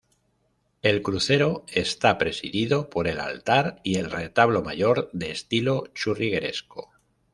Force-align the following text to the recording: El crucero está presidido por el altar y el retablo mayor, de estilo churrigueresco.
El 0.81 1.03
crucero 1.03 1.63
está 1.71 2.17
presidido 2.17 2.89
por 2.89 3.07
el 3.07 3.19
altar 3.19 3.79
y 3.83 3.97
el 3.99 4.09
retablo 4.09 4.63
mayor, 4.63 5.11
de 5.13 5.29
estilo 5.29 5.83
churrigueresco. 5.93 6.89